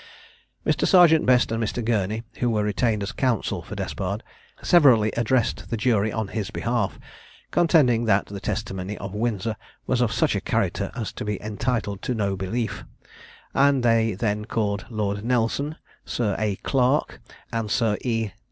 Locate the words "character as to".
10.41-11.23